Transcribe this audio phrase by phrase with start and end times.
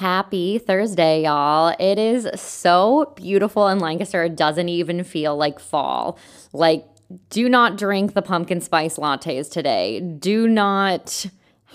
[0.00, 1.76] Happy Thursday, y'all.
[1.78, 4.24] It is so beautiful in Lancaster.
[4.24, 6.16] It doesn't even feel like fall.
[6.54, 6.86] Like,
[7.28, 10.00] do not drink the pumpkin spice lattes today.
[10.00, 11.26] Do not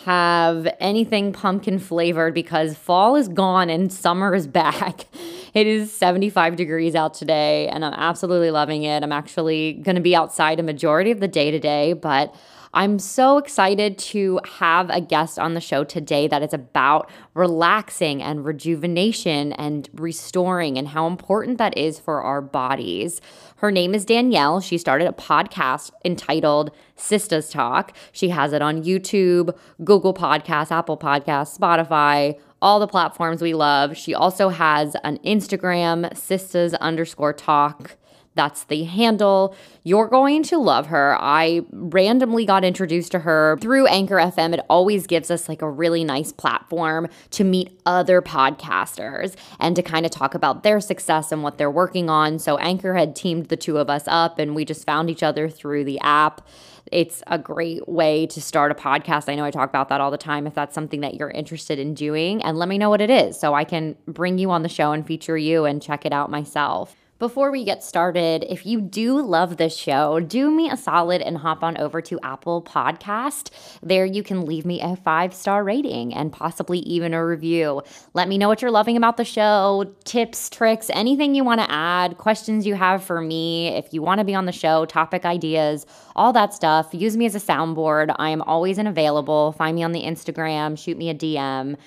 [0.05, 5.05] have anything pumpkin flavored because fall is gone and summer is back.
[5.53, 9.03] It is 75 degrees out today and I'm absolutely loving it.
[9.03, 12.35] I'm actually going to be outside a majority of the day today, but
[12.77, 18.21] I'm so excited to have a guest on the show today that is about relaxing
[18.21, 23.21] and rejuvenation and restoring and how important that is for our bodies.
[23.59, 24.59] Her name is Danielle.
[24.59, 27.95] She started a podcast entitled Sistas Talk.
[28.11, 33.95] She has it on YouTube, Google Podcasts, Apple Podcasts, Spotify, all the platforms we love.
[33.95, 37.95] She also has an Instagram, Sistas underscore talk.
[38.35, 39.55] That's the handle.
[39.83, 41.17] You're going to love her.
[41.19, 44.53] I randomly got introduced to her through Anchor FM.
[44.53, 49.81] It always gives us like a really nice platform to meet other podcasters and to
[49.81, 52.37] kind of talk about their success and what they're working on.
[52.37, 55.49] So Anchor had teamed the two of us up and we just found each other
[55.49, 56.45] through the app.
[56.91, 59.29] It's a great way to start a podcast.
[59.29, 61.79] I know I talk about that all the time if that's something that you're interested
[61.79, 62.43] in doing.
[62.43, 64.91] And let me know what it is so I can bring you on the show
[64.91, 66.95] and feature you and check it out myself.
[67.17, 71.37] Before we get started, if you do love this show, do me a solid and
[71.37, 73.51] hop on over to Apple Podcast.
[73.81, 77.83] There you can leave me a five-star rating and possibly even a review.
[78.13, 81.71] Let me know what you're loving about the show, tips, tricks, anything you want to
[81.71, 85.23] add, questions you have for me, if you want to be on the show, topic
[85.23, 85.85] ideas,
[86.17, 86.89] all that stuff.
[86.91, 88.13] Use me as a soundboard.
[88.19, 89.53] I am always and available.
[89.53, 91.77] Find me on the Instagram, shoot me a DM.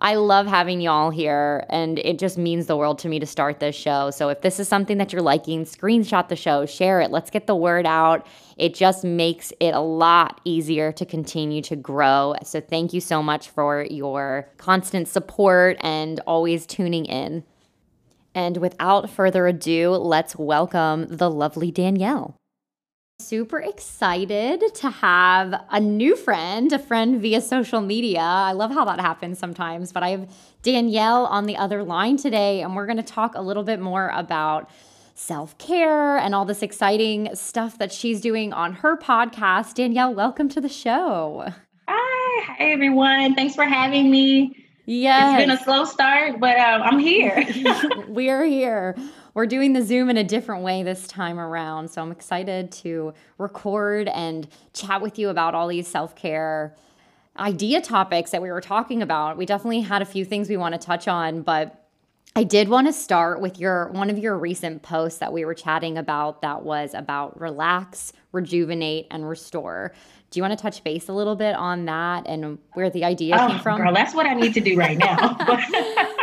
[0.00, 3.58] I love having y'all here, and it just means the world to me to start
[3.58, 4.12] this show.
[4.12, 7.10] So if this is something that you're liking, screenshot the show, share it.
[7.10, 8.24] Let's get the word out.
[8.56, 12.36] It just makes it a lot easier to continue to grow.
[12.44, 17.42] So thank you so much for your constant support and always tuning in.
[18.36, 22.36] And without further ado, let's welcome the lovely Danielle.
[23.20, 28.20] Super excited to have a new friend, a friend via social media.
[28.20, 32.62] I love how that happens sometimes, but I have Danielle on the other line today,
[32.62, 34.70] and we're going to talk a little bit more about
[35.16, 39.74] self care and all this exciting stuff that she's doing on her podcast.
[39.74, 41.52] Danielle, welcome to the show.
[41.88, 43.34] Hi, hi everyone.
[43.34, 44.64] Thanks for having me.
[44.86, 45.40] Yes.
[45.40, 47.44] It's been a slow start, but um, I'm here.
[48.08, 48.94] We're here
[49.38, 51.88] we're doing the Zoom in a different way this time around.
[51.88, 56.74] So I'm excited to record and chat with you about all these self care
[57.38, 59.36] idea topics that we were talking about.
[59.36, 61.88] We definitely had a few things we want to touch on, but
[62.34, 65.54] I did want to start with your one of your recent posts that we were
[65.54, 69.94] chatting about that was about relax, rejuvenate, and restore.
[70.32, 73.36] Do you want to touch base a little bit on that and where the idea
[73.38, 73.82] oh, came from?
[73.82, 75.36] Girl, that's what I need to do right now.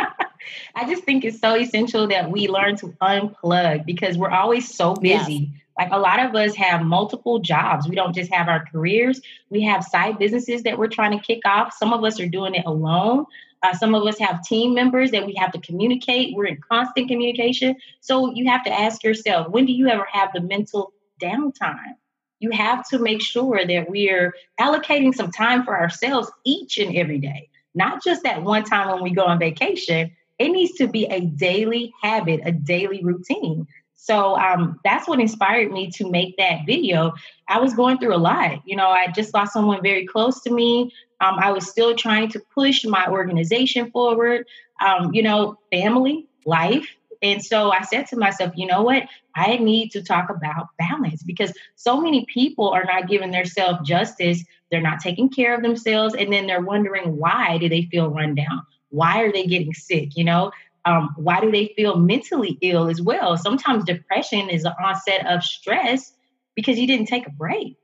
[0.76, 4.94] I just think it's so essential that we learn to unplug because we're always so
[4.94, 5.32] busy.
[5.32, 5.62] Yes.
[5.78, 7.88] Like a lot of us have multiple jobs.
[7.88, 11.40] We don't just have our careers, we have side businesses that we're trying to kick
[11.46, 11.74] off.
[11.78, 13.24] Some of us are doing it alone.
[13.62, 16.36] Uh, some of us have team members that we have to communicate.
[16.36, 17.76] We're in constant communication.
[18.00, 20.92] So you have to ask yourself when do you ever have the mental
[21.22, 21.94] downtime?
[22.38, 27.18] You have to make sure that we're allocating some time for ourselves each and every
[27.18, 31.06] day, not just that one time when we go on vacation, it needs to be
[31.06, 33.66] a daily habit, a daily routine.
[33.94, 37.14] So um, that's what inspired me to make that video.
[37.48, 38.60] I was going through a lot.
[38.64, 40.92] You know, I just lost someone very close to me.
[41.20, 44.46] Um, I was still trying to push my organization forward,
[44.80, 46.86] um, you know, family, life.
[47.22, 49.04] And so I said to myself, you know what?
[49.34, 54.44] I need to talk about balance because so many people are not giving themselves justice.
[54.70, 56.14] They're not taking care of themselves.
[56.14, 58.62] And then they're wondering why do they feel run down?
[58.90, 60.16] Why are they getting sick?
[60.16, 60.52] You know,
[60.84, 63.36] Um, why do they feel mentally ill as well?
[63.36, 66.14] Sometimes depression is an onset of stress
[66.54, 67.76] because you didn't take a break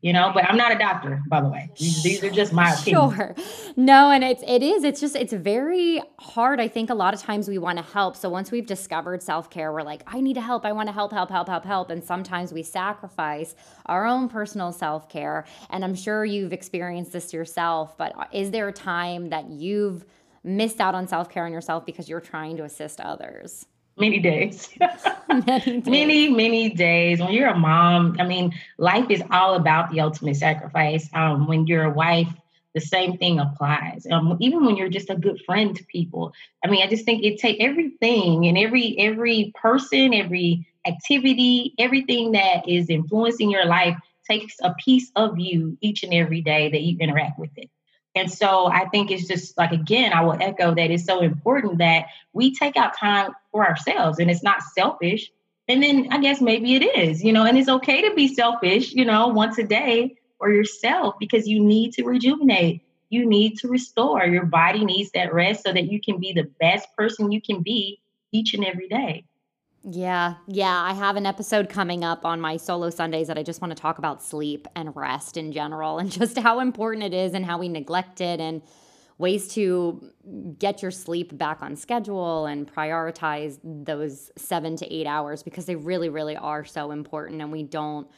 [0.00, 2.72] you know but i'm not a doctor by the way these, these are just my
[2.74, 3.14] opinions.
[3.14, 3.34] sure
[3.76, 7.20] no and it's it is it's just it's very hard i think a lot of
[7.20, 10.40] times we want to help so once we've discovered self-care we're like i need to
[10.40, 13.54] help i want to help help help help help and sometimes we sacrifice
[13.86, 18.72] our own personal self-care and i'm sure you've experienced this yourself but is there a
[18.72, 20.04] time that you've
[20.44, 23.66] missed out on self-care on yourself because you're trying to assist others
[23.98, 24.68] many days.
[25.28, 25.86] many, days.
[25.86, 27.20] many, many days.
[27.20, 31.08] When you're a mom, I mean, life is all about the ultimate sacrifice.
[31.12, 32.28] Um, when you're a wife,
[32.74, 34.06] the same thing applies.
[34.10, 36.32] Um, even when you're just a good friend to people.
[36.64, 42.32] I mean, I just think it take everything and every every person, every activity, everything
[42.32, 43.96] that is influencing your life
[44.28, 47.70] takes a piece of you each and every day that you interact with it.
[48.14, 51.78] And so I think it's just like, again, I will echo that it's so important
[51.78, 55.30] that we take out time for ourselves and it's not selfish.
[55.68, 58.92] And then I guess maybe it is, you know, and it's okay to be selfish,
[58.92, 62.82] you know, once a day for yourself because you need to rejuvenate.
[63.10, 64.24] You need to restore.
[64.24, 67.62] Your body needs that rest so that you can be the best person you can
[67.62, 68.00] be
[68.32, 69.24] each and every day.
[69.84, 70.82] Yeah, yeah.
[70.82, 73.80] I have an episode coming up on my solo Sundays that I just want to
[73.80, 77.58] talk about sleep and rest in general and just how important it is and how
[77.58, 78.62] we neglect it and
[79.18, 80.12] ways to
[80.58, 85.74] get your sleep back on schedule and prioritize those 7 to 8 hours because they
[85.74, 88.08] really really are so important and we don't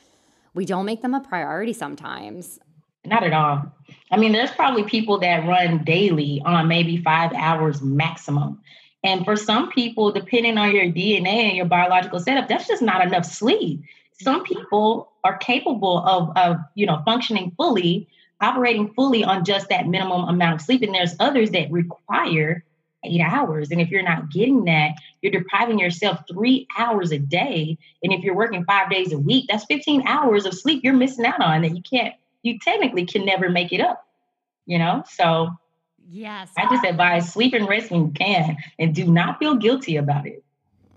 [0.52, 2.58] we don't make them a priority sometimes.
[3.04, 3.62] Not at all.
[4.10, 8.60] I mean, there's probably people that run daily on maybe 5 hours maximum
[9.02, 13.04] and for some people, depending on your DNA and your biological setup, that's just not
[13.06, 13.82] enough sleep.
[14.20, 18.08] Some people are capable of, of you know, functioning fully,
[18.40, 20.82] operating fully on just that minimum amount of sleep.
[20.82, 22.64] And there's others that require
[23.04, 23.70] eight hours.
[23.70, 24.92] And if you're not getting that,
[25.22, 27.78] you're depriving yourself three hours a day.
[28.02, 31.24] And if you're working five days a week, that's 15 hours of sleep you're missing
[31.24, 34.06] out on that you can't, you technically can never make it up,
[34.66, 35.04] you know?
[35.08, 35.50] So
[36.12, 36.50] Yes.
[36.58, 40.26] I just advise sleep and rest when you can and do not feel guilty about
[40.26, 40.42] it.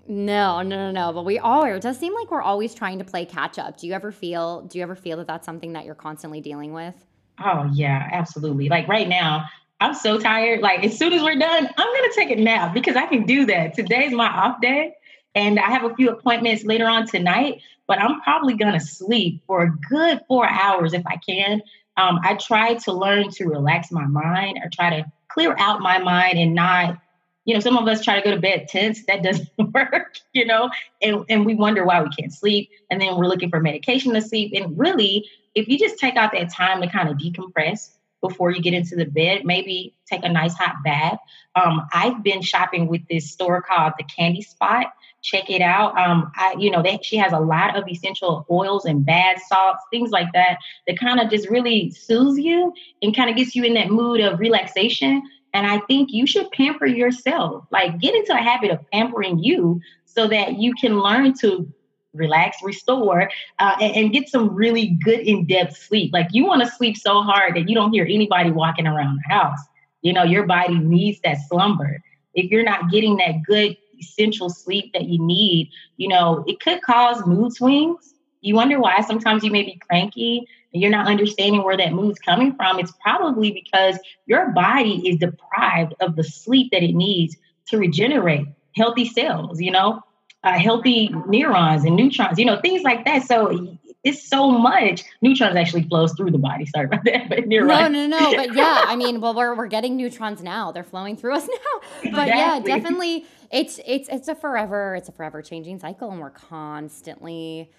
[0.08, 1.12] No, no, no, no.
[1.12, 1.76] But we all are.
[1.76, 3.78] It does seem like we're always trying to play catch up.
[3.78, 6.72] Do you ever feel do you ever feel that that's something that you're constantly dealing
[6.72, 6.96] with?
[7.38, 8.68] Oh, yeah, absolutely.
[8.68, 9.44] Like right now,
[9.80, 10.60] I'm so tired.
[10.60, 13.24] Like as soon as we're done, I'm going to take a nap because I can
[13.24, 13.74] do that.
[13.74, 14.94] Today's my off day
[15.36, 19.42] and I have a few appointments later on tonight, but I'm probably going to sleep
[19.46, 21.62] for a good 4 hours if I can
[21.96, 25.98] um, I try to learn to relax my mind or try to clear out my
[25.98, 26.98] mind and not,
[27.44, 29.04] you know, some of us try to go to bed tense.
[29.06, 30.70] That doesn't work, you know,
[31.02, 32.70] and, and we wonder why we can't sleep.
[32.90, 34.52] And then we're looking for medication to sleep.
[34.54, 38.62] And really, if you just take out that time to kind of decompress before you
[38.62, 41.18] get into the bed, maybe take a nice hot bath.
[41.54, 44.86] Um, I've been shopping with this store called the Candy Spot
[45.24, 45.98] check it out.
[45.98, 49.82] Um, I, you know, they, she has a lot of essential oils and bath salts,
[49.90, 52.72] things like that, that kind of just really soothes you
[53.02, 55.22] and kind of gets you in that mood of relaxation.
[55.54, 59.80] And I think you should pamper yourself, like get into a habit of pampering you
[60.04, 61.72] so that you can learn to
[62.12, 66.12] relax, restore, uh, and, and, get some really good in depth sleep.
[66.12, 69.34] Like you want to sleep so hard that you don't hear anybody walking around the
[69.34, 69.58] house.
[70.02, 71.98] You know, your body needs that slumber.
[72.34, 76.82] If you're not getting that good essential sleep that you need, you know, it could
[76.82, 78.14] cause mood swings.
[78.40, 82.18] You wonder why sometimes you may be cranky and you're not understanding where that mood's
[82.18, 82.78] coming from.
[82.78, 87.36] It's probably because your body is deprived of the sleep that it needs
[87.68, 88.46] to regenerate
[88.76, 90.02] healthy cells, you know,
[90.42, 93.22] uh, healthy neurons and neutrons, you know, things like that.
[93.22, 95.02] So it's so much.
[95.22, 96.66] Neutrons actually flows through the body.
[96.66, 97.90] Sorry about that, but you're no, right.
[97.90, 98.36] No, no, no.
[98.36, 100.70] But yeah, I mean, well, we're we're getting neutrons now.
[100.70, 101.88] They're flowing through us now.
[102.12, 102.38] But exactly.
[102.38, 107.70] yeah, definitely, it's it's it's a forever it's a forever changing cycle, and we're constantly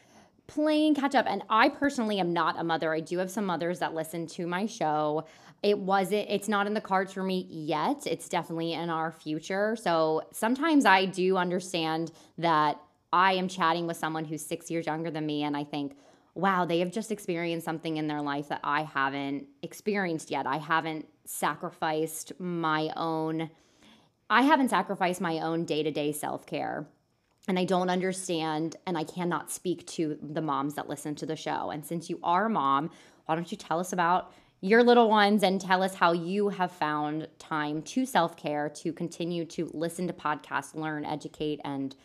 [0.47, 1.25] playing catch up.
[1.29, 2.93] And I personally am not a mother.
[2.93, 5.25] I do have some mothers that listen to my show.
[5.61, 6.27] It wasn't.
[6.29, 8.07] It's not in the cards for me yet.
[8.07, 9.75] It's definitely in our future.
[9.75, 12.81] So sometimes I do understand that
[13.13, 15.95] I am chatting with someone who's six years younger than me, and I think
[16.35, 20.45] wow, they have just experienced something in their life that I haven't experienced yet.
[20.45, 23.49] I haven't sacrificed my own
[24.27, 26.87] I haven't sacrificed my own day-to-day self-care.
[27.47, 31.35] And I don't understand and I cannot speak to the moms that listen to the
[31.35, 31.69] show.
[31.69, 32.89] And since you are a mom,
[33.27, 36.71] why don't you tell us about your little ones and tell us how you have
[36.71, 41.95] found time to self-care to continue to listen to podcasts, learn, educate and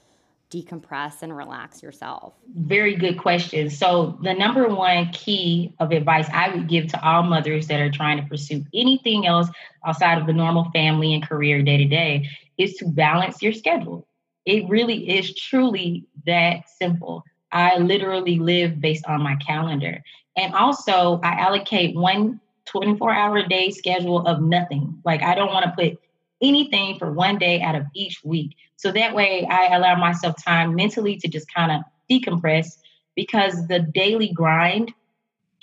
[0.50, 2.34] decompress and relax yourself?
[2.54, 3.70] Very good question.
[3.70, 7.90] So, the number one key of advice I would give to all mothers that are
[7.90, 9.48] trying to pursue anything else
[9.86, 12.28] outside of the normal family and career day to day
[12.58, 14.06] is to balance your schedule.
[14.44, 17.24] It really is truly that simple.
[17.52, 20.02] I literally live based on my calendar.
[20.36, 25.00] And also, I allocate one 24 hour day schedule of nothing.
[25.04, 26.00] Like, I don't want to put
[26.42, 28.56] anything for one day out of each week.
[28.76, 32.78] So that way I allow myself time mentally to just kind of decompress
[33.14, 34.92] because the daily grind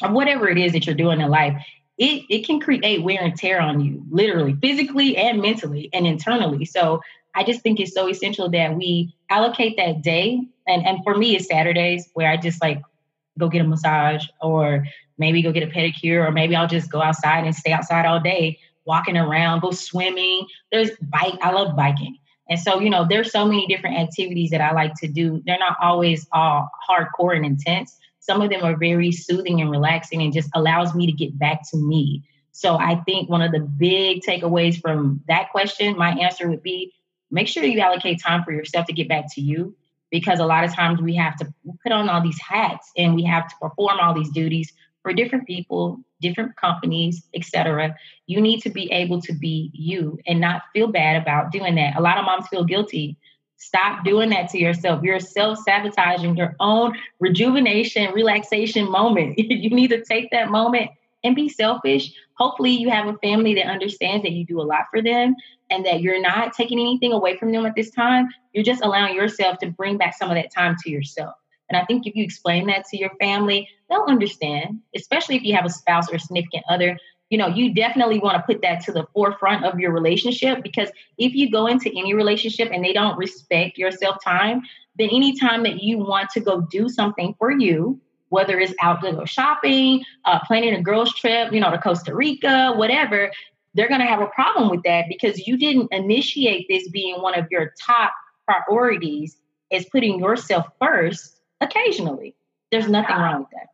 [0.04, 1.60] of whatever it is that you're doing in life,
[1.98, 6.66] it, it can create wear and tear on you, literally, physically and mentally and internally.
[6.66, 7.02] So
[7.34, 10.40] I just think it's so essential that we allocate that day.
[10.68, 12.82] And, and for me, it's Saturdays where I just like
[13.40, 14.86] go get a massage or
[15.18, 18.20] maybe go get a pedicure or maybe I'll just go outside and stay outside all
[18.20, 20.48] day walking around, go swimming.
[20.72, 21.38] There's bike.
[21.42, 22.18] I love biking.
[22.50, 25.44] And so, you know, there's so many different activities that I like to do.
[25.46, 27.98] They're not always all hardcore and intense.
[28.20, 31.70] Some of them are very soothing and relaxing and just allows me to get back
[31.72, 32.24] to me.
[32.52, 36.94] So I think one of the big takeaways from that question, my answer would be
[37.30, 39.76] make sure you allocate time for yourself to get back to you
[40.10, 41.54] because a lot of times we have to
[41.84, 44.72] put on all these hats and we have to perform all these duties
[45.08, 47.96] for different people, different companies, etc.
[48.26, 51.96] You need to be able to be you and not feel bad about doing that.
[51.96, 53.16] A lot of moms feel guilty.
[53.56, 55.02] Stop doing that to yourself.
[55.02, 59.36] You're self sabotaging your own rejuvenation, relaxation moment.
[59.40, 60.92] you need to take that moment
[61.24, 62.12] and be selfish.
[62.34, 65.36] Hopefully, you have a family that understands that you do a lot for them
[65.70, 68.28] and that you're not taking anything away from them at this time.
[68.52, 71.36] You're just allowing yourself to bring back some of that time to yourself.
[71.70, 75.56] And I think if you explain that to your family, they'll understand, especially if you
[75.56, 76.98] have a spouse or significant other.
[77.30, 80.90] You know, you definitely want to put that to the forefront of your relationship because
[81.18, 84.62] if you go into any relationship and they don't respect your self time,
[84.98, 89.12] then anytime that you want to go do something for you, whether it's out to
[89.12, 93.32] go shopping, uh, planning a girls' trip, you know, to Costa Rica, whatever,
[93.74, 97.38] they're going to have a problem with that because you didn't initiate this being one
[97.38, 98.14] of your top
[98.46, 99.38] priorities
[99.70, 102.36] is putting yourself first occasionally.
[102.72, 103.68] There's nothing wrong with that.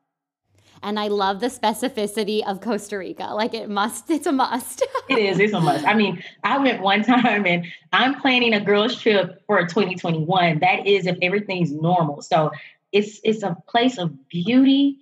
[0.84, 3.28] And I love the specificity of Costa Rica.
[3.34, 4.86] Like it must, it's a must.
[5.10, 5.88] it is, it's a must.
[5.88, 10.60] I mean, I went one time and I'm planning a girls' trip for 2021.
[10.60, 12.22] That is if everything's normal.
[12.22, 12.52] So
[12.92, 15.00] it's it's a place of beauty.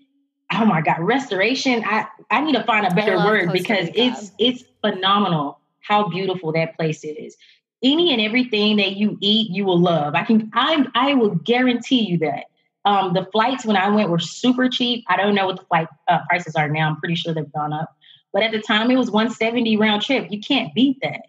[0.54, 1.84] Oh my God, restoration.
[1.86, 4.02] I, I need to find a better word Costa because Rica.
[4.02, 7.36] it's it's phenomenal how beautiful that place is.
[7.84, 10.14] Any and everything that you eat, you will love.
[10.14, 12.46] I can I I will guarantee you that.
[12.86, 15.06] Um, the flights when I went were super cheap.
[15.08, 16.90] I don't know what the flight uh, prices are now.
[16.90, 17.96] I'm pretty sure they've gone up.
[18.34, 20.28] But at the time, it was 170 round trip.
[20.32, 21.22] You can't beat that.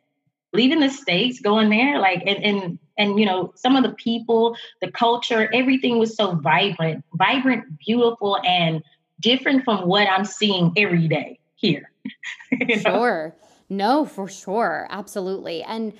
[0.54, 4.56] Leaving the states, going there, like and and and you know some of the people,
[4.82, 8.82] the culture, everything was so vibrant, vibrant, beautiful, and
[9.18, 11.90] different from what I'm seeing every day here.
[12.52, 12.76] know?
[12.76, 13.34] Sure.
[13.70, 14.86] No, for sure.
[14.90, 15.62] Absolutely.
[15.62, 15.94] And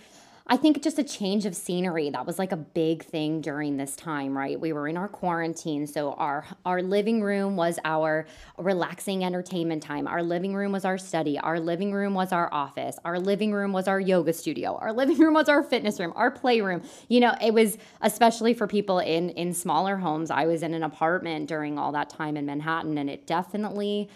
[0.52, 3.97] I think just a change of scenery that was like a big thing during this
[3.97, 4.61] time, right?
[4.61, 8.26] We were in our quarantine, so our our living room was our
[8.59, 10.06] relaxing entertainment time.
[10.06, 11.38] Our living room was our study.
[11.38, 12.99] Our living room was our office.
[13.02, 14.76] Our living room was our yoga studio.
[14.76, 16.82] Our living room was our fitness room, our playroom.
[17.09, 20.30] You know, it was especially for people in in smaller homes.
[20.30, 24.11] I was in an apartment during all that time in Manhattan and it definitely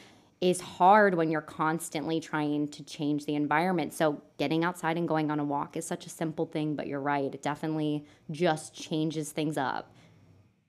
[0.50, 3.92] is hard when you're constantly trying to change the environment.
[3.92, 7.00] So, getting outside and going on a walk is such a simple thing, but you're
[7.00, 7.34] right.
[7.34, 9.92] It definitely just changes things up.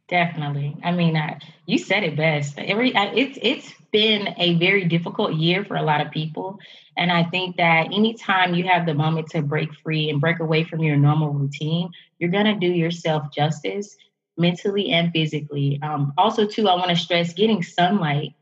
[0.07, 0.77] Definitely.
[0.83, 2.57] I mean, uh, you said it best.
[2.57, 6.59] Every uh, it's it's been a very difficult year for a lot of people,
[6.95, 10.63] and I think that anytime you have the moment to break free and break away
[10.63, 13.97] from your normal routine, you're gonna do yourself justice
[14.37, 15.79] mentally and physically.
[15.83, 18.33] Um, also, too, I want to stress getting sunlight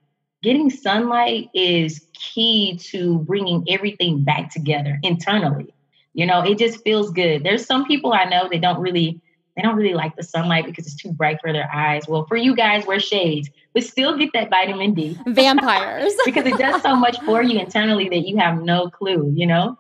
[0.46, 5.74] getting sunlight is key to bringing everything back together internally.
[6.14, 7.44] You know, it just feels good.
[7.44, 9.20] There's some people I know that don't really
[9.56, 12.08] they don't really like the sunlight because it's too bright for their eyes.
[12.08, 15.18] Well, for you guys, wear shades, but still get that vitamin D.
[15.28, 16.14] Vampires.
[16.26, 19.80] because it does so much for you internally that you have no clue, you know?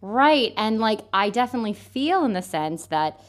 [0.00, 0.52] Right.
[0.56, 3.20] And like I definitely feel in the sense that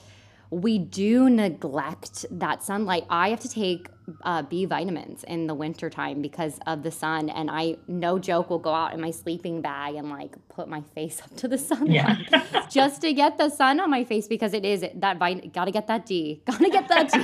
[0.50, 3.06] we do neglect that sunlight.
[3.10, 3.89] I have to take
[4.24, 7.30] uh, B vitamins in the wintertime because of the sun.
[7.30, 10.82] And I, no joke, will go out in my sleeping bag and like put my
[10.96, 11.89] face up to the sunlight
[12.32, 12.68] yeah.
[12.70, 15.50] just to get the sun on my face because it is that vitamin.
[15.54, 16.42] Gotta get that D.
[16.46, 17.18] Gotta get that D.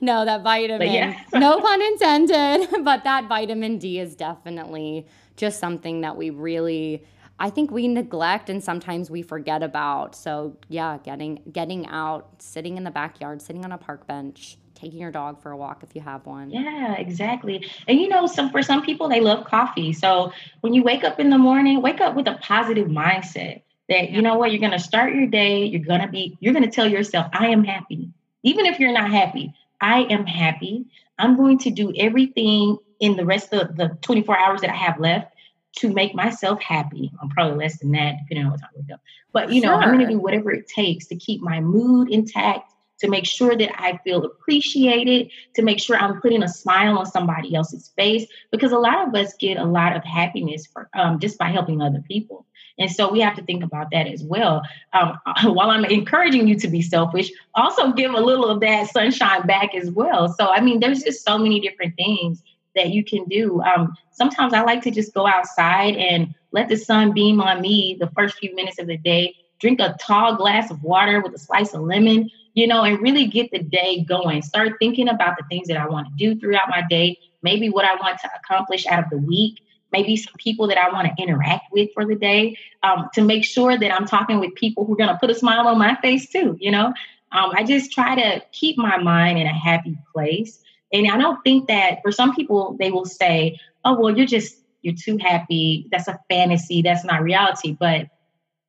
[0.00, 0.92] no, that vitamin.
[0.92, 1.20] Yeah.
[1.34, 2.84] no pun intended.
[2.84, 7.04] But that vitamin D is definitely just something that we really
[7.38, 10.14] I think we neglect and sometimes we forget about.
[10.14, 15.00] So yeah, getting getting out, sitting in the backyard, sitting on a park bench, taking
[15.00, 16.50] your dog for a walk if you have one.
[16.50, 17.68] Yeah, exactly.
[17.86, 19.92] And you know, some for some people they love coffee.
[19.92, 24.10] So when you wake up in the morning, wake up with a positive mindset that
[24.10, 27.26] you know what, you're gonna start your day, you're gonna be, you're gonna tell yourself,
[27.32, 28.10] I am happy.
[28.42, 30.86] Even if you're not happy, I am happy.
[31.18, 34.98] I'm going to do everything in the rest of the 24 hours that I have
[34.98, 35.32] left
[35.76, 37.12] to make myself happy.
[37.20, 38.96] I'm probably less than that, depending on what time we go.
[39.32, 39.82] But you know, sure.
[39.82, 43.54] I'm going to do whatever it takes to keep my mood intact, to make sure
[43.54, 48.26] that I feel appreciated, to make sure I'm putting a smile on somebody else's face,
[48.50, 51.82] because a lot of us get a lot of happiness for um, just by helping
[51.82, 52.46] other people.
[52.78, 54.62] And so we have to think about that as well.
[54.94, 55.18] Um,
[55.54, 59.74] while I'm encouraging you to be selfish, also give a little of that sunshine back
[59.74, 60.32] as well.
[60.32, 62.42] So, I mean, there's just so many different things
[62.76, 63.60] that you can do.
[63.62, 67.96] Um, sometimes I like to just go outside and let the sun beam on me
[67.98, 71.38] the first few minutes of the day, drink a tall glass of water with a
[71.38, 74.42] slice of lemon, you know, and really get the day going.
[74.42, 77.84] Start thinking about the things that I want to do throughout my day, maybe what
[77.84, 79.60] I want to accomplish out of the week,
[79.92, 83.44] maybe some people that I want to interact with for the day, um, to make
[83.44, 85.96] sure that I'm talking with people who are going to put a smile on my
[85.96, 86.92] face too, you know.
[87.32, 90.62] Um, I just try to keep my mind in a happy place.
[91.04, 94.56] And I don't think that for some people, they will say, oh, well, you're just,
[94.82, 95.88] you're too happy.
[95.90, 96.82] That's a fantasy.
[96.82, 97.76] That's not reality.
[97.78, 98.08] But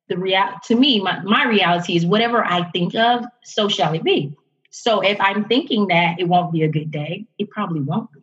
[0.08, 4.04] the real to me, my, my reality is whatever I think of, so shall it
[4.04, 4.34] be.
[4.70, 8.20] So if I'm thinking that it won't be a good day, it probably won't be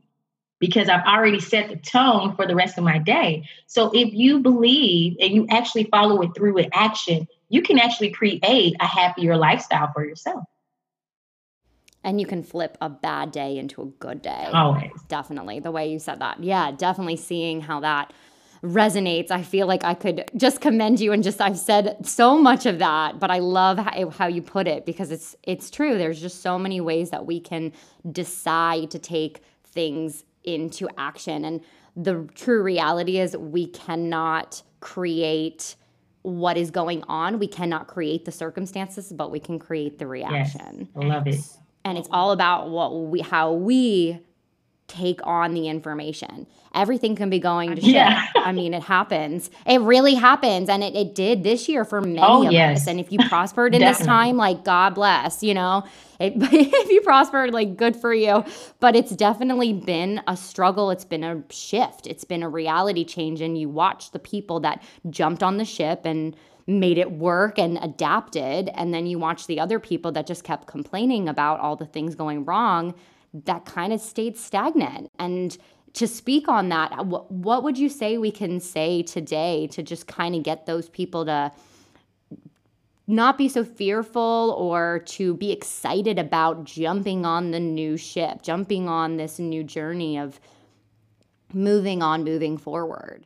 [0.59, 3.47] because I've already set the tone for the rest of my day.
[3.67, 8.12] So if you believe and you actually follow it through with action, you can actually
[8.12, 10.43] create a happier lifestyle for yourself.
[12.05, 14.47] And you can flip a bad day into a good day.
[14.53, 14.91] Oh, Always.
[15.09, 15.59] Definitely.
[15.59, 16.41] The way you said that.
[16.41, 18.13] Yeah, definitely seeing how that
[18.63, 19.31] resonates.
[19.31, 22.79] I feel like I could just commend you and just I've said so much of
[22.79, 25.97] that, but I love how, how you put it because it's it's true.
[25.97, 27.74] There's just so many ways that we can
[28.12, 31.62] decide to take things into action and
[31.95, 35.75] the true reality is we cannot create
[36.24, 37.39] what is going on.
[37.39, 40.89] We cannot create the circumstances, but we can create the reaction.
[40.93, 41.39] Yes, I love it
[41.85, 44.19] and it's all about what we how we
[44.87, 46.45] take on the information.
[46.74, 47.93] Everything can be going to shit.
[47.93, 48.27] Yeah.
[48.35, 49.50] I mean, it happens.
[49.65, 50.69] It really happens.
[50.69, 52.81] And it, it did this year for many oh, of yes.
[52.81, 52.87] us.
[52.87, 55.83] And if you prospered in this time, like God bless, you know,
[56.19, 58.43] it, if you prospered, like good for you.
[58.79, 60.91] But it's definitely been a struggle.
[60.91, 62.05] It's been a shift.
[62.05, 63.41] It's been a reality change.
[63.41, 66.35] And you watch the people that jumped on the ship and
[66.67, 68.69] made it work and adapted.
[68.73, 72.15] And then you watch the other people that just kept complaining about all the things
[72.15, 72.95] going wrong
[73.43, 75.09] that kind of stayed stagnant.
[75.19, 75.57] And
[75.93, 79.83] to speak on that, uh, what, what would you say we can say today to
[79.83, 81.51] just kind of get those people to
[83.07, 88.89] not be so fearful or to be excited about jumping on the new ship, jumping
[88.89, 90.39] on this new journey of
[91.53, 93.25] moving on, moving forward?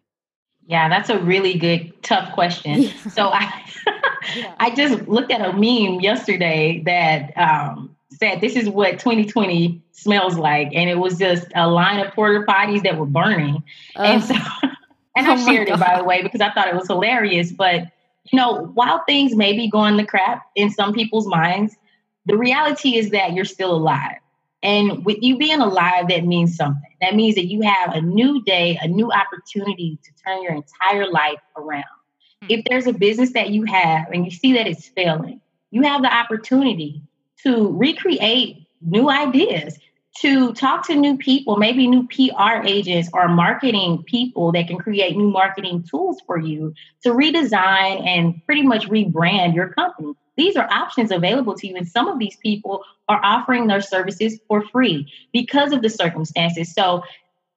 [0.70, 2.84] Yeah, that's a really good, tough question.
[2.84, 2.92] Yeah.
[3.10, 3.66] So I,
[4.36, 4.54] yeah.
[4.60, 10.38] I just looked at a meme yesterday that um, said this is what 2020 smells
[10.38, 13.64] like, and it was just a line of porta potties that were burning,
[13.96, 14.36] uh, and so,
[15.16, 17.52] and oh I shared it by the way because I thought it was hilarious.
[17.52, 17.88] But
[18.32, 21.76] you know, while things may be going to crap in some people's minds,
[22.28, 24.18] the reality is that you're still alive.
[24.62, 26.95] And with you being alive, that means something.
[27.02, 31.10] That means that you have a new day, a new opportunity to turn your entire
[31.10, 31.84] life around.
[32.43, 32.52] Mm-hmm.
[32.52, 35.39] If there's a business that you have and you see that it's failing,
[35.72, 37.02] you have the opportunity
[37.43, 39.78] to recreate new ideas,
[40.22, 45.15] to talk to new people, maybe new PR agents or marketing people that can create
[45.15, 50.13] new marketing tools for you to redesign and pretty much rebrand your company.
[50.39, 54.39] These are options available to you, and some of these people are offering their services
[54.47, 56.73] for free because of the circumstances.
[56.73, 57.04] So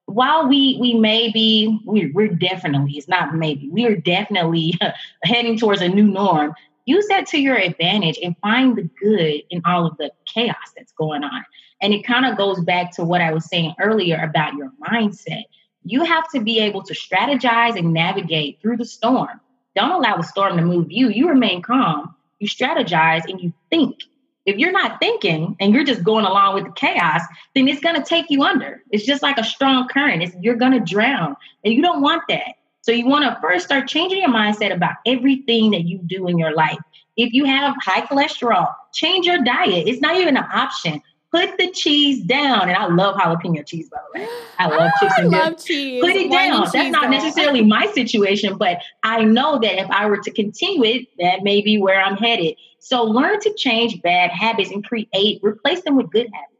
[0.06, 4.74] while we we may be we're, we're definitely it's not maybe we are definitely
[5.24, 9.62] heading towards a new norm use that to your advantage and find the good in
[9.64, 11.44] all of the chaos that's going on.
[11.80, 15.44] And it kind of goes back to what i was saying earlier about your mindset.
[15.84, 19.40] You have to be able to strategize and navigate through the storm.
[19.76, 21.08] Don't allow the storm to move you.
[21.08, 24.00] You remain calm you strategize and you think.
[24.44, 27.22] If you're not thinking and you're just going along with the chaos,
[27.54, 28.82] then it's going to take you under.
[28.90, 30.22] It's just like a strong current.
[30.22, 32.54] It's, you're going to drown, and you don't want that.
[32.80, 36.38] So you want to first start changing your mindset about everything that you do in
[36.38, 36.78] your life.
[37.16, 39.86] If you have high cholesterol, change your diet.
[39.86, 41.00] It's not even an option.
[41.32, 42.68] Put the cheese down.
[42.68, 44.28] And I love jalapeno cheese, by the way.
[44.58, 46.00] I love chips and I love cheese.
[46.00, 46.68] Put it Wine down.
[46.72, 47.10] That's not girl.
[47.10, 51.62] necessarily my situation, but I know that if I were to continue it, that may
[51.62, 52.56] be where I'm headed.
[52.78, 56.52] So learn to change bad habits and create, replace them with good habits.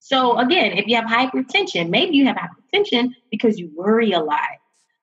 [0.00, 4.40] So again, if you have hypertension, maybe you have hypertension because you worry a lot.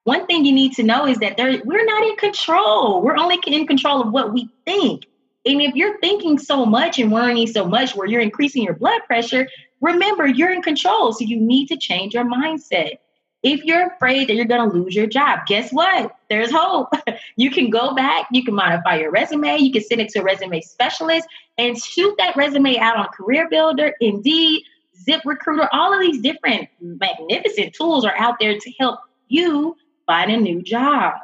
[0.04, 3.02] One thing you need to know is that there, we're not in control.
[3.02, 5.04] We're only in control of what we think.
[5.44, 9.00] And if you're thinking so much and worrying so much where you're increasing your blood
[9.06, 9.48] pressure,
[9.80, 11.12] remember you're in control.
[11.12, 12.98] So you need to change your mindset.
[13.42, 16.14] If you're afraid that you're going to lose your job, guess what?
[16.30, 16.90] There's hope.
[17.36, 20.22] you can go back, you can modify your resume, you can send it to a
[20.22, 21.26] resume specialist
[21.58, 24.62] and shoot that resume out on Career Builder, Indeed,
[25.02, 25.68] Zip Recruiter.
[25.72, 29.76] All of these different magnificent tools are out there to help you
[30.06, 31.14] find a new job.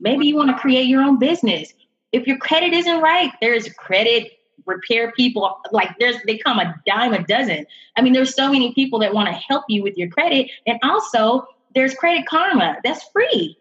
[0.00, 1.74] Maybe you want to create your own business.
[2.12, 4.32] If your credit isn't right, there's credit
[4.64, 5.60] repair people.
[5.70, 7.66] Like there's they come a dime a dozen.
[7.96, 10.50] I mean, there's so many people that want to help you with your credit.
[10.66, 12.76] And also there's Credit Karma.
[12.82, 13.58] That's free.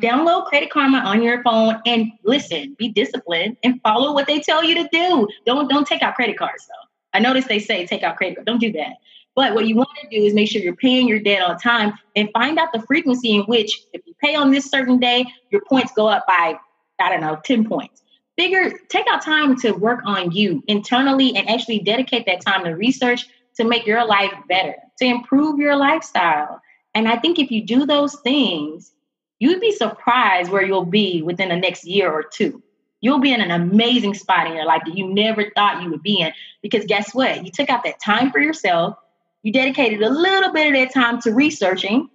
[0.00, 4.62] Download Credit Karma on your phone and listen, be disciplined and follow what they tell
[4.62, 5.28] you to do.
[5.46, 6.88] Don't don't take out credit cards though.
[7.14, 8.46] I notice they say take out credit cards.
[8.46, 8.96] Don't do that.
[9.34, 11.92] But what you want to do is make sure you're paying your debt on time
[12.14, 15.60] and find out the frequency in which if you pay on this certain day, your
[15.68, 16.58] points go up by,
[16.98, 18.02] I don't know, 10 points.
[18.38, 22.70] Figure, take out time to work on you internally and actually dedicate that time to
[22.70, 26.60] research to make your life better, to improve your lifestyle.
[26.94, 28.92] And I think if you do those things,
[29.38, 32.62] you'd be surprised where you'll be within the next year or two.
[33.00, 36.02] You'll be in an amazing spot in your life that you never thought you would
[36.02, 36.32] be in.
[36.62, 37.44] Because guess what?
[37.44, 38.96] You took out that time for yourself.
[39.42, 42.08] You dedicated a little bit of that time to researching.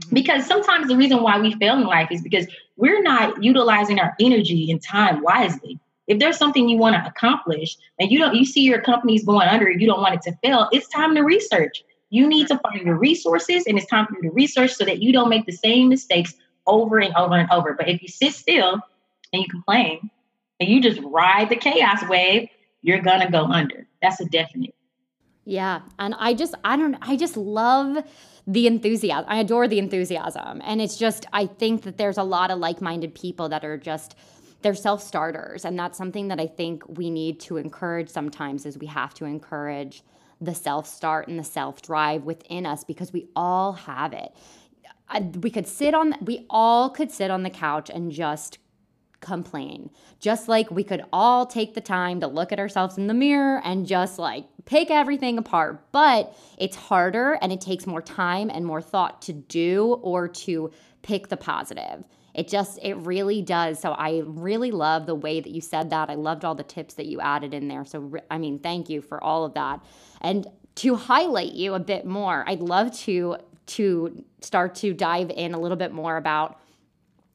[0.00, 0.14] Mm-hmm.
[0.14, 4.14] Because sometimes the reason why we fail in life is because we're not utilizing our
[4.20, 5.78] energy and time wisely.
[6.06, 9.48] If there's something you want to accomplish and you don't you see your company's going
[9.48, 11.84] under you don't want it to fail, it's time to research.
[12.10, 15.00] You need to find your resources and it's time for you to research so that
[15.00, 16.34] you don't make the same mistakes
[16.66, 17.74] over and over and over.
[17.74, 18.80] But if you sit still
[19.32, 20.10] and you complain
[20.58, 22.48] and you just ride the chaos wave,
[22.82, 23.86] you're gonna go under.
[24.02, 24.74] That's a definite.
[25.44, 25.80] Yeah.
[25.98, 28.04] And I just, I don't, I just love
[28.46, 29.24] the enthusiasm.
[29.28, 30.60] I adore the enthusiasm.
[30.64, 33.76] And it's just, I think that there's a lot of like minded people that are
[33.76, 34.16] just,
[34.62, 35.64] they're self starters.
[35.64, 39.24] And that's something that I think we need to encourage sometimes is we have to
[39.24, 40.02] encourage
[40.40, 44.34] the self start and the self drive within us because we all have it.
[45.08, 48.58] I, we could sit on, we all could sit on the couch and just
[49.20, 49.90] complain.
[50.18, 53.60] Just like we could all take the time to look at ourselves in the mirror
[53.64, 55.92] and just like pick everything apart.
[55.92, 60.70] But it's harder and it takes more time and more thought to do or to
[61.02, 62.04] pick the positive.
[62.34, 63.80] It just, it really does.
[63.80, 66.10] So I really love the way that you said that.
[66.10, 67.84] I loved all the tips that you added in there.
[67.84, 69.84] So, I mean, thank you for all of that.
[70.20, 75.54] And to highlight you a bit more, I'd love to to start to dive in
[75.54, 76.60] a little bit more about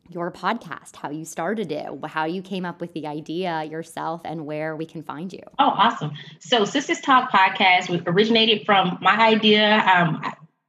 [0.10, 4.46] your podcast, how you started it, how you came up with the idea yourself, and
[4.46, 5.42] where we can find you.
[5.58, 6.12] Oh, awesome.
[6.40, 9.78] So, Sistas Talk podcast was originated from my idea.
[9.80, 10.22] Um,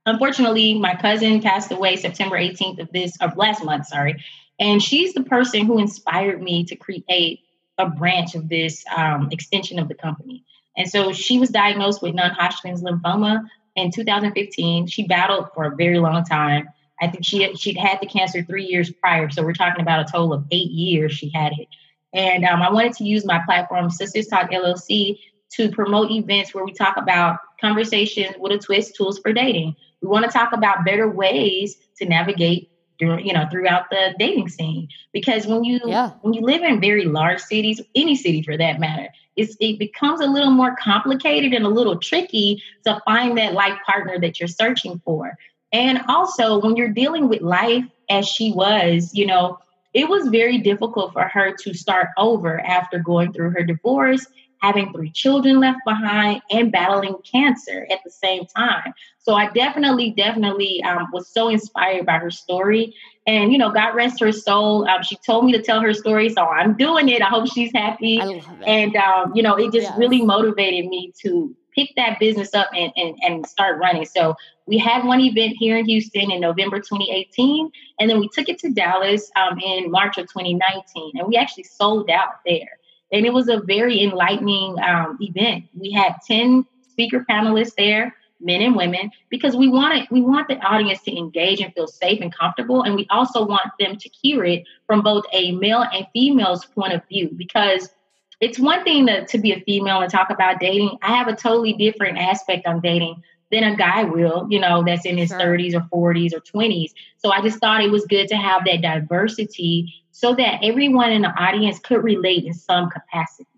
[0.06, 4.24] unfortunately, my cousin passed away September 18th of this, of last month, sorry.
[4.58, 7.40] And she's the person who inspired me to create
[7.78, 10.44] a branch of this um, extension of the company.
[10.76, 13.44] And so she was diagnosed with non Hodgkin's lymphoma
[13.74, 14.86] in 2015.
[14.86, 16.68] She battled for a very long time.
[17.00, 20.10] I think she she'd had the cancer three years prior, so we're talking about a
[20.10, 21.68] total of eight years she had it.
[22.14, 25.18] And um, I wanted to use my platform, Sistas Talk LLC,
[25.52, 29.76] to promote events where we talk about conversations with a twist, tools for dating.
[30.00, 34.48] We want to talk about better ways to navigate during, you know, throughout the dating
[34.48, 34.88] scene.
[35.12, 36.12] Because when you Yeah.
[36.22, 40.20] when you live in very large cities, any city for that matter, it's, it becomes
[40.20, 44.48] a little more complicated and a little tricky to find that life partner that you're
[44.48, 45.36] searching for.
[45.76, 49.58] And also, when you're dealing with life as she was, you know,
[49.92, 54.26] it was very difficult for her to start over after going through her divorce,
[54.62, 58.94] having three children left behind, and battling cancer at the same time.
[59.18, 62.94] So I definitely, definitely um, was so inspired by her story.
[63.26, 64.88] And, you know, God rest her soul.
[64.88, 67.20] Um, she told me to tell her story, so I'm doing it.
[67.20, 68.18] I hope she's happy.
[68.18, 68.66] I love it.
[68.66, 72.92] And, um, you know, it just really motivated me to pick that business up and,
[72.96, 74.04] and, and start running.
[74.04, 74.34] So
[74.66, 78.58] we had one event here in Houston in November 2018, and then we took it
[78.60, 82.78] to Dallas um, in March of 2019, and we actually sold out there.
[83.12, 85.66] And it was a very enlightening um, event.
[85.78, 90.58] We had 10 speaker panelists there, men and women, because we wanted we want the
[90.58, 94.44] audience to engage and feel safe and comfortable, and we also want them to hear
[94.44, 97.30] it from both a male and female's point of view.
[97.36, 97.90] Because
[98.40, 100.98] it's one thing to, to be a female and talk about dating.
[101.02, 105.06] I have a totally different aspect on dating than a guy will, you know, that's
[105.06, 105.38] in his sure.
[105.38, 106.90] 30s or 40s or 20s.
[107.18, 111.22] So I just thought it was good to have that diversity so that everyone in
[111.22, 113.48] the audience could relate in some capacity.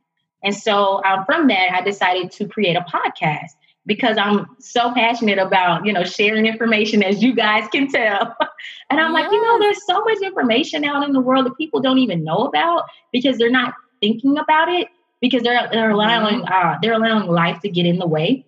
[0.42, 3.50] And so um, from that, I decided to create a podcast
[3.86, 8.36] because I'm so passionate about, you know, sharing information as you guys can tell.
[8.90, 11.80] and I'm like, you know, there's so much information out in the world that people
[11.80, 14.88] don't even know about because they're not thinking about it
[15.20, 16.52] because they're they're allowing mm-hmm.
[16.52, 18.44] uh, they're allowing life to get in the way.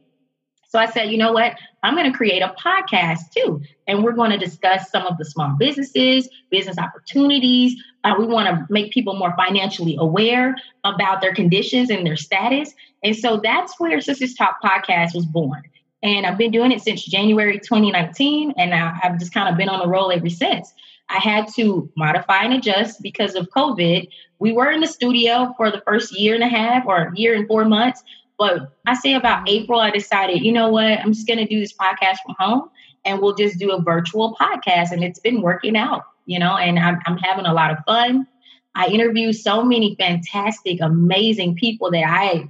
[0.70, 1.56] So I said, you know what?
[1.82, 3.60] I'm going to create a podcast too.
[3.88, 7.74] And we're going to discuss some of the small businesses, business opportunities.
[8.04, 12.72] Uh, we want to make people more financially aware about their conditions and their status.
[13.02, 15.62] And so that's where Sistas Talk podcast was born.
[16.04, 18.54] And I've been doing it since January 2019.
[18.56, 20.72] And I, I've just kind of been on the roll ever since.
[21.10, 24.08] I had to modify and adjust because of COVID.
[24.38, 27.46] We were in the studio for the first year and a half or year and
[27.48, 28.02] four months.
[28.38, 29.62] But I say about mm-hmm.
[29.62, 32.70] April, I decided, you know what, I'm just going to do this podcast from home
[33.04, 34.92] and we'll just do a virtual podcast.
[34.92, 38.26] And it's been working out, you know, and I'm, I'm having a lot of fun.
[38.74, 42.48] I interview so many fantastic, amazing people that I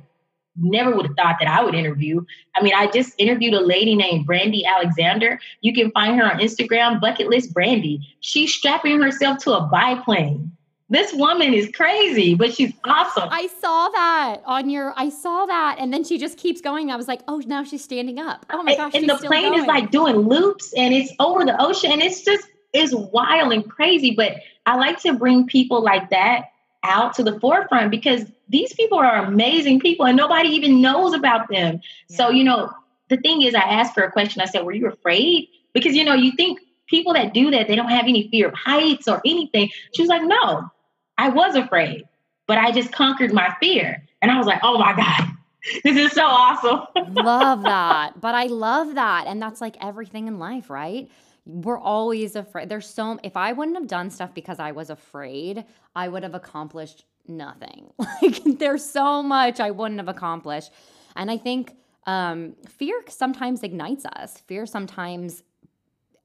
[0.56, 2.24] never would have thought that I would interview.
[2.54, 5.40] I mean, I just interviewed a lady named Brandy Alexander.
[5.60, 8.16] You can find her on Instagram, Bucket List Brandy.
[8.20, 10.52] She's strapping herself to a biplane
[10.90, 13.28] this woman is crazy, but she's awesome.
[13.30, 15.76] I saw that on your, I saw that.
[15.78, 16.90] And then she just keeps going.
[16.90, 18.44] I was like, oh, now she's standing up.
[18.50, 18.94] Oh my gosh.
[18.94, 19.60] And, the plane going.
[19.60, 21.92] is like doing loops and it's over the ocean.
[21.92, 24.10] And it's just, it's wild and crazy.
[24.16, 26.46] But I like to bring people like that
[26.82, 31.48] out to the forefront because these people are amazing people and nobody even knows about
[31.48, 31.80] them.
[32.08, 32.16] Yeah.
[32.16, 32.70] So, you know,
[33.08, 34.40] the thing is, I asked her a question.
[34.40, 35.48] I said, were you afraid?
[35.72, 38.54] Because, you know, you think people that do that, they don't have any fear of
[38.54, 39.70] heights or anything.
[39.94, 40.70] She was like, no,
[41.16, 42.08] I was afraid,
[42.46, 44.02] but I just conquered my fear.
[44.22, 45.28] And I was like, oh my God,
[45.84, 46.86] this is so awesome.
[47.14, 48.20] love that.
[48.20, 49.26] But I love that.
[49.26, 51.08] And that's like everything in life, right?
[51.46, 52.68] We're always afraid.
[52.68, 56.34] There's so, if I wouldn't have done stuff because I was afraid, I would have
[56.34, 57.92] accomplished nothing.
[58.22, 60.72] Like there's so much I wouldn't have accomplished.
[61.16, 61.74] And I think
[62.06, 64.38] um, fear sometimes ignites us.
[64.46, 65.42] Fear sometimes,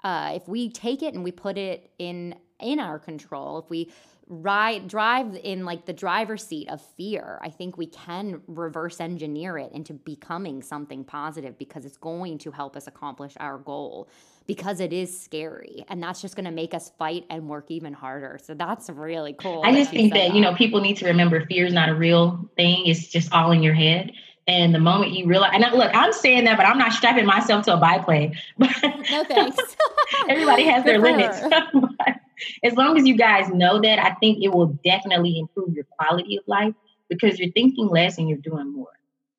[0.04, 3.92] uh, if we take it and we put it in in our control, if we
[4.28, 9.58] ride drive in like the driver's seat of fear i think we can reverse engineer
[9.58, 14.10] it into becoming something positive because it's going to help us accomplish our goal
[14.48, 17.94] because it is scary and that's just going to make us fight and work even
[17.94, 21.06] harder so that's really cool i just think that, that you know people need to
[21.06, 24.12] remember fear is not a real thing it's just all in your head
[24.48, 27.26] and the moment you realize, and I, look, I'm saying that, but I'm not strapping
[27.26, 28.36] myself to a biplane.
[29.12, 29.58] No thanks.
[30.30, 31.40] everybody has their limits.
[32.64, 36.38] as long as you guys know that, I think it will definitely improve your quality
[36.38, 36.74] of life
[37.10, 38.88] because you're thinking less and you're doing more.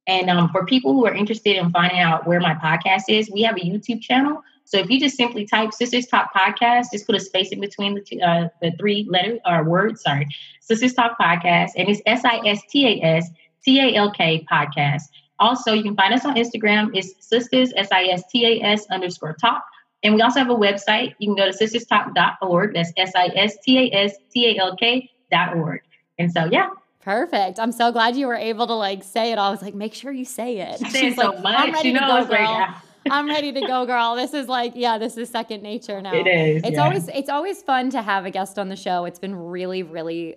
[0.06, 3.42] And um, for people who are interested in finding out where my podcast is, we
[3.42, 4.42] have a YouTube channel.
[4.64, 7.94] So if you just simply type Sistas Talk Podcast, just put a space in between
[7.94, 10.02] the two, uh, the three letters or words.
[10.02, 10.26] Sorry,
[10.68, 13.30] Sistas Talk Podcast, and it's S I S T A S
[13.64, 15.02] T A L K Podcast.
[15.38, 16.90] Also, you can find us on Instagram.
[16.94, 19.62] It's Sistas S I S T A S underscore Talk.
[20.06, 21.16] And we also have a website.
[21.18, 22.74] You can go to sistastalk.org.
[22.74, 25.80] That's S I S T A S T A L K dot org.
[26.16, 26.70] And so, yeah.
[27.00, 27.58] Perfect.
[27.58, 29.38] I'm so glad you were able to like say it.
[29.38, 30.78] I was like, make sure you say it.
[30.78, 31.58] She She's so like, much.
[31.58, 32.74] I'm ready to go, girl.
[33.10, 34.14] I'm ready to go, girl.
[34.14, 36.14] This is like, yeah, this is second nature now.
[36.14, 36.62] It is.
[36.62, 36.84] It's yeah.
[36.84, 39.06] always it's always fun to have a guest on the show.
[39.06, 40.36] It's been really, really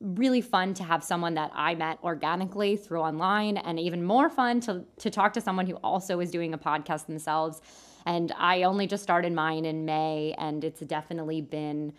[0.00, 4.60] really fun to have someone that I met organically through online and even more fun
[4.60, 7.60] to to talk to someone who also is doing a podcast themselves
[8.06, 11.92] and I only just started mine in May, and it's definitely been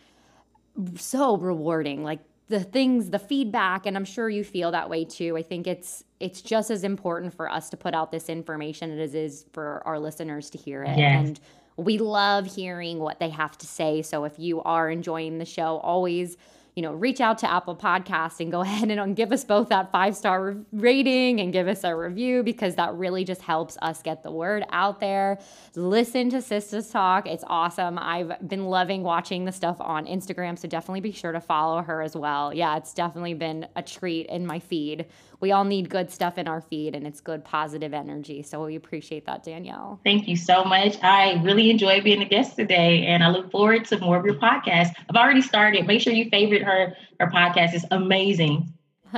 [0.96, 2.04] so rewarding.
[2.04, 5.38] Like the things, the feedback, and I'm sure you feel that way too.
[5.38, 9.16] I think it's it's just as important for us to put out this information as
[9.16, 10.98] it is for our listeners to hear it.
[10.98, 11.28] Yes.
[11.28, 11.40] And
[11.78, 14.02] we love hearing what they have to say.
[14.02, 16.38] So if you are enjoying the show, always
[16.82, 19.92] you know, reach out to Apple Podcasts and go ahead and give us both that
[19.92, 24.24] five star rating and give us a review because that really just helps us get
[24.24, 25.38] the word out there.
[25.76, 27.28] Listen to Sistas Talk.
[27.28, 28.00] It's awesome.
[28.00, 32.02] I've been loving watching the stuff on Instagram, so definitely be sure to follow her
[32.02, 32.52] as well.
[32.52, 35.06] Yeah, it's definitely been a treat in my feed
[35.42, 38.44] we all need good stuff in our feed and it's good positive energy.
[38.44, 40.00] So we appreciate that, Danielle.
[40.04, 40.98] Thank you so much.
[41.02, 44.36] I really enjoyed being a guest today and I look forward to more of your
[44.36, 44.92] podcast.
[45.10, 45.88] I've already started.
[45.88, 46.71] Make sure you favorite her.
[47.20, 48.74] Her podcast is amazing.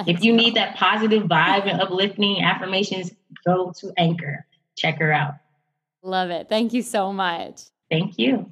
[0.08, 3.12] if you need that positive vibe and uplifting affirmations,
[3.46, 4.46] go to Anchor.
[4.76, 5.36] Check her out.
[6.02, 6.50] Love it.
[6.50, 7.62] Thank you so much.
[7.90, 8.50] Thank you.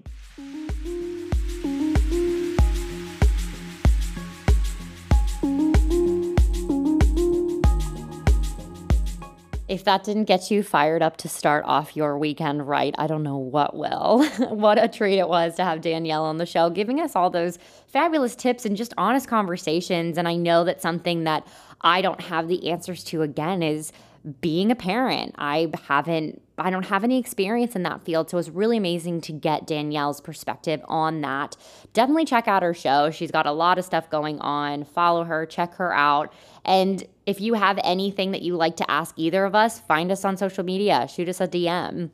[9.72, 13.24] If that didn't get you fired up to start off your weekend right, I don't
[13.24, 14.26] know what will.
[14.50, 17.58] what a treat it was to have Danielle on the show, giving us all those
[17.88, 20.18] fabulous tips and just honest conversations.
[20.18, 21.48] And I know that something that
[21.80, 23.94] I don't have the answers to again is
[24.40, 25.36] being a parent.
[25.38, 29.32] I haven't I don't have any experience in that field, so it's really amazing to
[29.32, 31.58] get Danielle's perspective on that.
[31.94, 33.10] Definitely check out her show.
[33.10, 34.84] She's got a lot of stuff going on.
[34.84, 36.32] Follow her, check her out.
[36.64, 40.24] And if you have anything that you like to ask either of us, find us
[40.24, 42.12] on social media, shoot us a DM.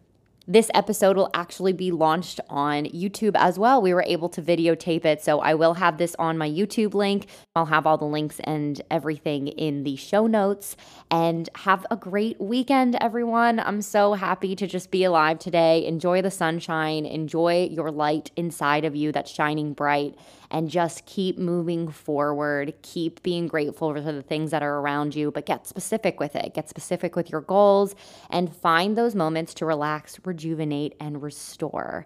[0.50, 3.82] This episode will actually be launched on YouTube as well.
[3.82, 7.28] We were able to videotape it, so I will have this on my YouTube link.
[7.54, 10.78] I'll have all the links and everything in the show notes.
[11.12, 13.60] And have a great weekend, everyone.
[13.60, 15.86] I'm so happy to just be alive today.
[15.86, 20.16] Enjoy the sunshine, enjoy your light inside of you that's shining bright
[20.52, 22.74] and just keep moving forward.
[22.82, 26.54] Keep being grateful for the things that are around you, but get specific with it.
[26.54, 27.96] Get specific with your goals
[28.30, 32.06] and find those moments to relax, rejuvenate, and restore.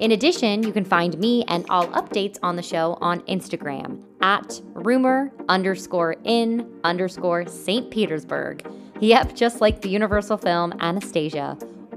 [0.00, 4.62] In addition, you can find me and all updates on the show on Instagram at
[4.72, 7.90] rumor underscore in underscore St.
[7.90, 8.66] Petersburg.
[9.00, 11.58] Yep, just like the Universal film Anastasia